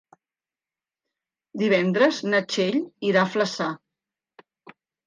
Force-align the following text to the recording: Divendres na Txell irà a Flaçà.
Divendres 1.63 2.23
na 2.33 2.43
Txell 2.55 2.83
irà 3.13 3.23
a 3.27 3.31
Flaçà. 3.37 3.73